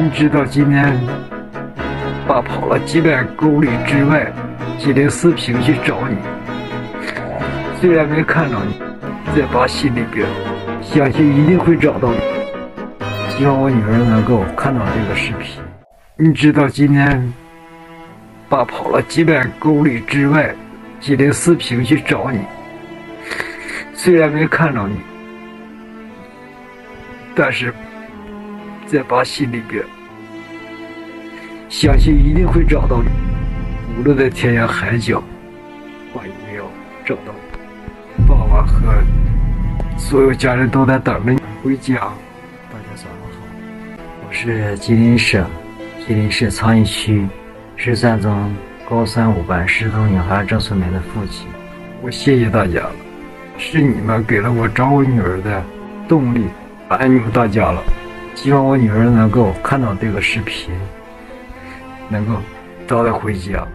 [0.00, 0.96] 你知道今天
[2.24, 4.32] 爸跑了几百公里之外，
[4.78, 6.16] 吉林四平去找你。
[7.80, 8.74] 虽然没看到你，
[9.34, 10.24] 在爸心里边，
[10.82, 12.20] 相信一定会找到你。
[13.28, 15.60] 希望我女儿能够看到这个视频。
[16.16, 17.34] 你知道今天
[18.48, 20.54] 爸跑了几百公里之外，
[21.00, 22.38] 吉林四平去找你。
[23.94, 25.00] 虽然没看到你，
[27.34, 27.74] 但是
[28.90, 29.84] 在爸心里边，
[31.68, 33.10] 相信一定会找到你。
[33.98, 35.22] 无论在天涯海角，
[36.14, 36.64] 爸一定要
[37.04, 37.34] 找到
[38.16, 38.24] 你。
[38.26, 38.94] 爸爸和
[39.98, 41.96] 所有家人都在等着你回家。
[41.96, 45.44] 大家早上好，我是吉林省
[46.06, 47.28] 吉林市昌邑区
[47.76, 48.56] 十三中
[48.88, 51.46] 高三五班石头女孩郑素梅的父亲。
[52.00, 52.92] 我谢谢大家了。
[53.58, 55.62] 是你们给了我找我女儿的
[56.08, 56.46] 动力，
[56.88, 57.82] 感恩你们大家了。
[58.40, 60.72] 希望我女儿能够看到这个视频，
[62.08, 62.34] 能够
[62.86, 63.66] 早点回家。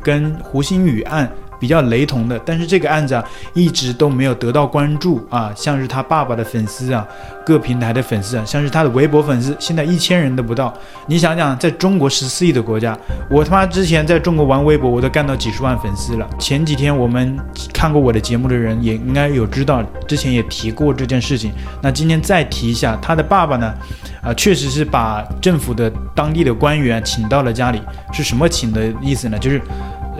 [0.00, 1.28] 跟胡鑫宇案。
[1.62, 3.24] 比较雷同的，但是这个案子啊，
[3.54, 5.52] 一直都没有得到关注啊。
[5.54, 7.06] 像是他爸爸的粉丝啊，
[7.46, 10.74] 各平台的粉丝啊，像是他的微博粉丝，现在一千人都不到。
[11.06, 12.98] 你想想，在中国十四亿的国家，
[13.30, 16.28] 我他妈之前在中国玩微博，我都干到几十万粉丝了。
[16.36, 17.38] 前几天我们
[17.72, 21.52] 看过我的节目的人也应该有知道，之前也提过这件事情。
[21.80, 23.72] 那今天再提一下，他的爸爸呢，
[24.20, 27.80] 啊，确实是把政府的当地的官员请到了家里，
[28.12, 29.38] 是什么请的意思呢？
[29.38, 29.62] 就是。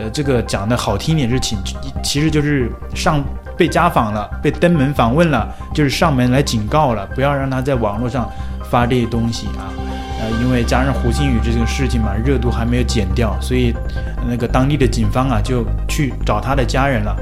[0.02, 1.56] 呃，这个讲的好听点是请，
[2.02, 3.22] 其实就是上
[3.56, 8.28] 被家访了，被登门访问了，就是上门来警告了，不要让他在网络上
[8.68, 9.70] 发这些东西啊。
[10.20, 13.72] 呃，因为加上胡鑫宇这个事情嘛，热度还没有减掉，所以
[14.28, 17.16] 那个当地的警方啊就去找他的家人了，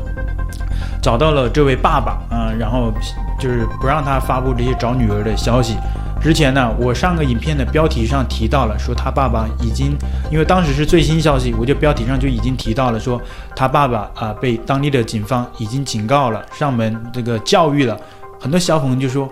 [1.03, 2.91] 找到了这位爸爸啊，然后
[3.39, 5.77] 就是不让他发布这些找女儿的消息。
[6.21, 9.97] 之前呢，我上个影片的标题上提到了，说他爸爸已经，
[10.31, 13.21] 因为当时是最新消息，我就标题上就已经提到了，说
[13.57, 17.99] 他爸爸啊、被当地的警方已经警告了，上门这个教育了。
[18.39, 19.29] 很多小粉红就说。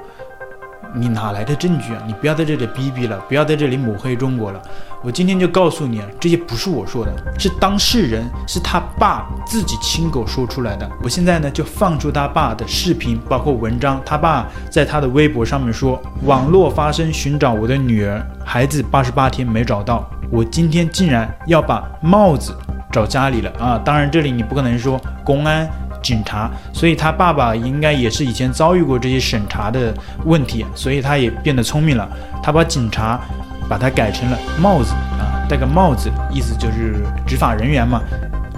[0.95, 2.03] 你哪来的证据啊？
[2.07, 4.61] 你不要在这里逼逼了，不要在这里抹黑中国了。
[5.03, 10.91] 我今天就告诉你啊，这些不是我说的，是当事人，是他爸自己亲口说出来的。
[11.03, 14.01] 我现在呢就放出他爸的视频，包括文章。
[14.05, 22.57] 他爸在他的微博上面说：“网络发生寻找我的女儿，孩子八十八天没找到，我今天竟然要把帽子
[22.91, 25.69] 找家里了啊！”当然，这里你不可能说公安。
[26.03, 29.93] 警察，所以他爸爸应该也是以前遭遇过这些审查的
[30.25, 32.09] 问题，所以他也变得聪明了。
[32.43, 33.21] 他把警察
[33.69, 38.01] 把他改成了帽子啊，戴个帽子，意思就是执法人员嘛。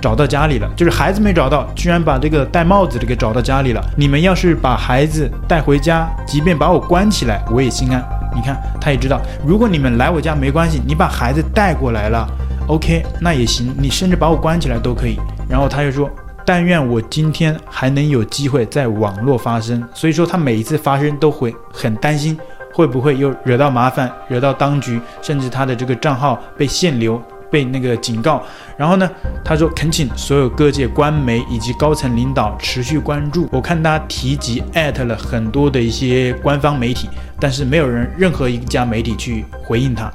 [0.00, 3.84] 找到家里了，就是孩子没找到，居然把这个戴帽子的给找到家里了。
[3.98, 8.02] 你们要是把孩子带回家，即便把我关起来，我也心安。
[8.34, 12.26] 你看，他也知道，如果你们来我家没关系，你把孩子带过来了
[12.66, 15.18] ，OK，那也行，你甚至把我关起来都可以。
[15.46, 16.08] 然后他又说。
[16.44, 22.36] 但愿我今天还能有机会在网络发声，所以说他每一次发声都会很担心，
[22.72, 28.42] 会不会又惹到麻烦，惹到当局，甚至他的这个账号被限流，被那个警告。
[28.76, 29.08] 然后呢，
[29.44, 33.48] 他说恳请所有各界官媒以及高层领导持续关注。
[33.52, 37.08] 我看他提及艾特了很多的一些官方媒体，
[37.38, 40.12] 但是没有人任何一家媒体去回应他，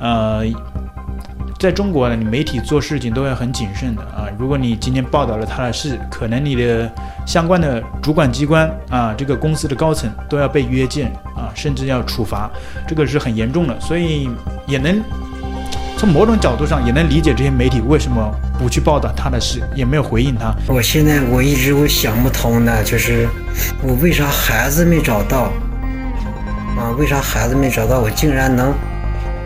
[0.00, 0.44] 呃。
[1.60, 4.24] 在中国呢，你媒体做事情都要很谨慎的啊。
[4.38, 6.90] 如果你今天报道了他的事，可能你的
[7.26, 12.50] 相关的主管机关啊，这个公司的高层都要被约见啊，甚至要处罚，
[12.88, 13.78] 这个是很严重的。
[13.78, 14.30] 所以
[14.66, 15.02] 也能
[15.98, 20.54] 从某种角度上也能理解这些媒体为什么不去报道他的事，也没有回应他。
[20.66, 23.28] 我现在我一直我想不通的就是
[23.82, 25.52] 我为啥孩子没找到
[26.78, 26.88] 啊？
[26.98, 28.00] 为啥孩子没找到？
[28.00, 28.72] 我竟然能。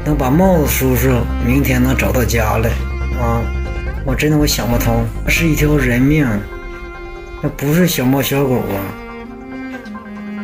[0.05, 1.09] 能把帽子叔叔
[1.47, 2.69] 明天能找到家来
[3.19, 3.41] 啊！
[4.05, 6.27] 我真的我想不通，那是一条人命，
[7.43, 8.77] 那不是小猫小狗啊！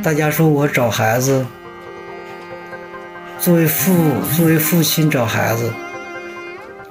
[0.02, 1.44] 大家说我找孩子，
[3.38, 3.94] 作为父
[4.34, 5.70] 作为父亲找孩子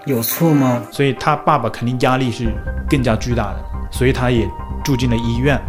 [0.05, 0.83] 有错吗？
[0.91, 2.53] 所以他爸爸肯定压力是
[2.87, 4.47] 更加巨大的，所以他也
[4.83, 5.59] 住进了医院。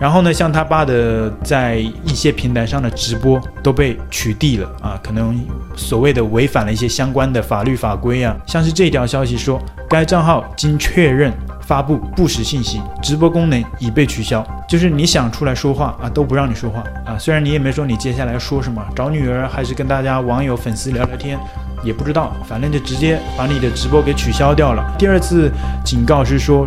[0.00, 5.38] 然后呢，像他爸的在一些平台上的直播都被取缔了啊，可能
[5.76, 8.34] 所谓的违反了一些相关的法律法规啊。
[8.46, 9.60] 像是这条消息说，
[9.90, 11.30] 该账号经确认
[11.60, 14.42] 发布不实信息，直播功能已被取消。
[14.66, 17.18] 就是你想出来说话啊，都不让你说话啊。
[17.18, 21.38] 虽然你也没说你接下来说什么，找女儿还是跟大家网友粉丝聊聊天，
[21.84, 24.82] 也不知道，反正就直接把你的直播给取消掉了。
[24.98, 25.52] 第二次
[25.84, 26.66] 警告是说，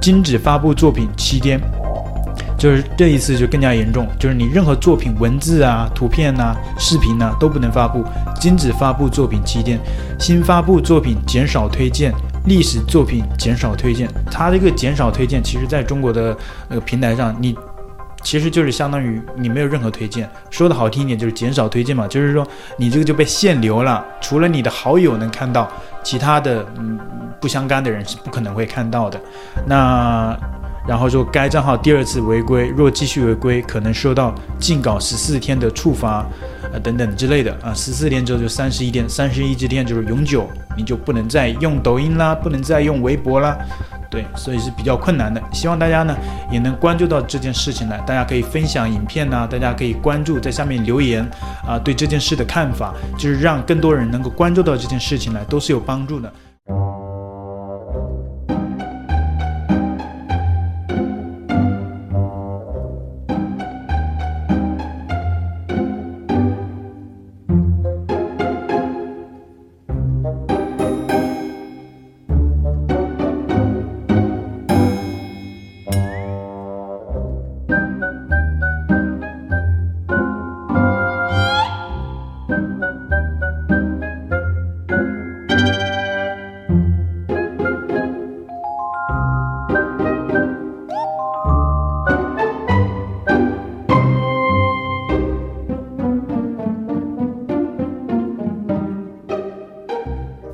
[0.00, 1.60] 禁止发布作品七天。
[2.58, 8.04] 就是这一次就更加严重，就是你任何作品、文字啊、图片呐、视频呐、都不能发布，
[8.40, 9.78] 禁止发布作品七天，
[10.18, 12.12] 新发布作品减少推荐，
[12.46, 14.10] 历史作品减少推荐。
[14.28, 16.36] 它这个减少推荐，其实在中国的
[16.68, 17.56] 那个平台上，你
[18.24, 20.28] 其实就是相当于你没有任何推荐。
[20.50, 22.44] 说的好听一点，就是减少推荐嘛，就是说
[22.76, 25.70] 你这个就被限流了，除了你的好友能看到，
[26.02, 26.98] 其他的嗯
[27.40, 29.20] 不相干的人是不可能会看到的。
[29.64, 30.36] 那。
[30.88, 36.26] 然后说，该账号第二次违规，若继续违规，可能受到禁稿十四天的处罚，啊、
[36.72, 37.74] 呃、等等之类的啊。
[37.74, 40.48] 十四天之后就三十一天，三十一天就是永久，
[40.78, 43.54] 你就不能再用抖音啦，不能再用微博啦，
[44.10, 45.38] 对，所以是比较困难的。
[45.52, 46.16] 希望大家呢
[46.50, 51.22] 也能关注到这件事情来，大家可以分享影片呐、大家可以关注在下面留言
[51.66, 56.32] 啊，对这件事的看法，就是让更多人能够关注到这件事情来，都是有帮助的。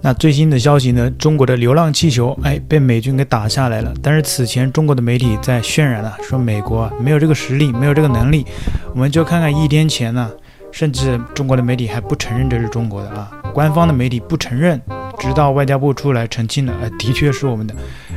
[0.05, 1.11] 那最新的消息呢？
[1.13, 3.91] 中国的流浪气球哎被美军给打下来了。
[4.03, 8.45] 但是此前中国的媒体在渲染了，说美国没有这个实力，没有这个能力。
[8.93, 10.31] 我们就看看一天前呢，
[10.71, 14.79] 甚至中国的媒体还不承认这是中国的啊，官方的媒体不承认，
[15.19, 17.75] 直到外交部出来澄清了，的确是我们的。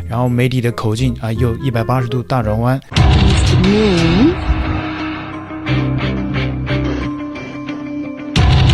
[0.09, 2.77] 然后媒体的口径啊又一百八十度大转弯。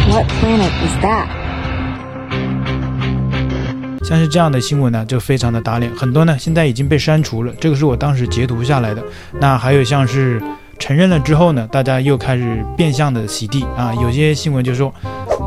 [0.09, 1.42] What planet is that?
[4.03, 7.53] 像是这样的新闻呢，就非常的打脸，很多呢现在已经被删除了。
[7.59, 9.01] 这个是我当时截图下来的。
[9.39, 10.41] 那还有像是
[10.77, 13.93] 承认了之后呢，大家又开始变相的洗地啊。
[14.01, 14.93] 有些新闻就说，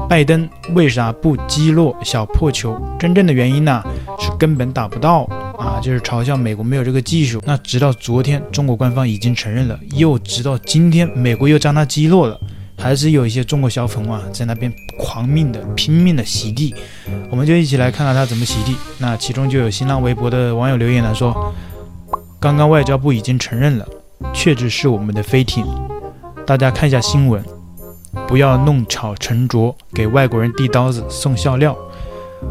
[0.09, 2.81] 拜登为啥不击落小破球？
[2.99, 3.83] 真正的原因呢
[4.19, 7.43] 是根本打不到啊，就是嘲笑美国没有这个技术。
[7.45, 12.41] 那直到昨天，中国官方已经承认了，又直到今天，美国又将它击落了。
[12.79, 16.75] 还是有一些中国小粉啊，在那边狂命的、拼命的洗地，
[17.31, 18.77] 我们就一起来看看他怎么洗地。
[18.99, 21.53] 那其中就有新浪微博的网友留言来说
[22.39, 23.89] ：“刚刚外交部已经承认了，
[24.33, 25.67] 确实是我们的飞艇。
[26.47, 27.43] 大家看一下新闻，
[28.29, 31.77] 不要弄巧成拙，给外国人递刀子送笑料。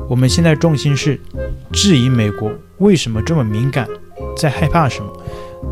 [0.09, 1.21] 我们现在重心是
[1.71, 3.87] 质疑美国为什么这么敏感，
[4.35, 5.09] 在害怕什么。”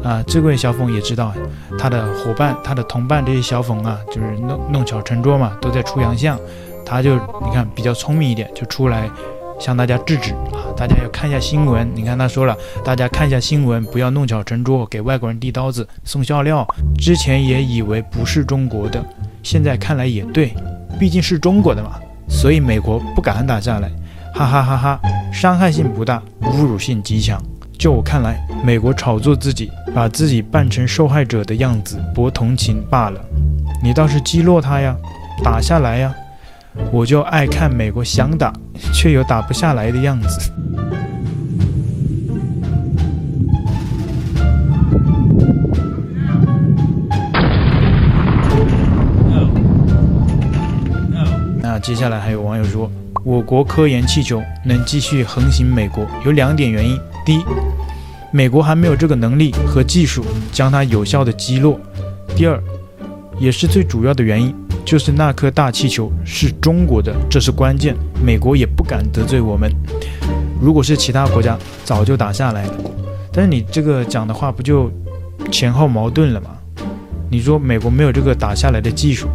[0.02, 1.34] 啊，这位小粉也知道，
[1.78, 6.40] 他的伙伴、他的同伴这些小粉啊，就是弄弄巧成拙嘛，都在出洋相。
[6.86, 9.10] 他就你看比较聪明一点，就出来
[9.58, 10.68] 向大家制止啊。
[10.76, 16.68] 大家要看一下新闻，你看他说了，大家看一下新闻，不要弄巧成拙，给外国人递刀子送笑料。
[16.98, 19.02] 之前也以为不是中国的，
[19.42, 20.54] 现在看来也对，
[21.00, 21.92] 毕竟是中国的嘛，
[22.28, 23.90] 所以美国不敢打下来，
[24.34, 25.00] 哈哈哈哈，
[25.32, 27.42] 伤害性不大，侮辱性极强。
[27.78, 33.20] 就我看来，美国炒作自己，把自己扮成受害者的样子博同情罢了。
[33.84, 34.96] 你倒是击落他呀，
[35.44, 36.14] 打下来呀！
[36.92, 38.52] 我就爱看美国想打
[38.94, 40.52] 却又打不下来的样子。
[51.84, 52.90] 接下来还有网友说，
[53.26, 56.98] 我国科研气球能继续横行美国，有两点原因。
[57.26, 57.44] 第一，
[58.32, 61.78] 美国还没有这个能力和技术将它有效的击落；
[62.38, 62.58] 第二，
[63.38, 67.94] 也是最主要的原因，就是那颗大气球是中国的，这是关键。
[68.24, 69.70] 美国也不敢得罪我们。
[70.62, 72.74] 如果是其他国家，早就打下来了。
[73.34, 74.90] 但是你这个讲的话不就
[75.52, 76.52] 前后矛盾了吗？
[77.30, 79.28] 你说美国没有这个打下来的技术，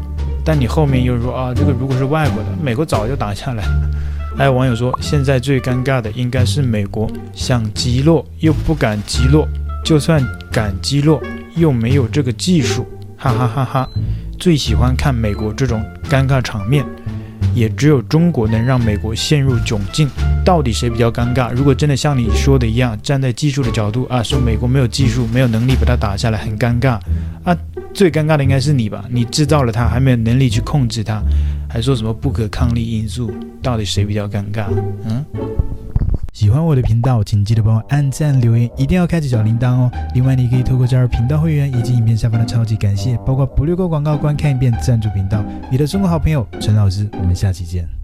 [0.49, 3.71] 但你后面又说啊，这个如果是外国的，美国早就打下来了。
[4.35, 9.47] 还有网友说，现在最尴尬的应该是美国想击落又不敢击落，
[9.85, 11.23] 就算敢击落
[11.55, 12.87] 又没有这个技术，
[13.19, 13.88] 哈哈哈哈！
[14.38, 16.83] 最喜欢看美国这种尴尬场面，
[17.55, 20.09] 也只有中国能让美国陷入窘境。
[20.47, 21.52] 到底谁比较尴尬？
[21.52, 26.99] 如果真的像你说的一样，站在技术的角度啊，说美国没有技术、没有能力把它打下来，很尴尬
[27.45, 27.55] 啊。
[27.99, 29.05] 最尴尬的应该是你吧？
[29.11, 31.21] 你制造了它，还没有能力去控制它，
[31.69, 33.33] 还说什么不可抗力因素？
[33.61, 34.67] 到底谁比较尴尬？
[35.05, 35.25] 嗯。
[36.33, 39.90] 喜欢我的频道，请记得帮我按赞、留言，一定要开启小铃铛哦。
[40.14, 45.45] 另外，你可以透过加入频道会员以及影片下方的超级感谢，包括不略过广告、观看一遍赞助频道。
[45.69, 47.98] 你的中国好朋友陈老师，我们下期见。